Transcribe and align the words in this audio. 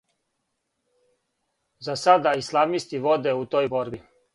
За 1.89 1.95
сада 2.07 2.35
исламисти 2.43 3.01
воде 3.09 3.33
у 3.45 3.51
тој 3.57 3.75
борби... 3.79 4.07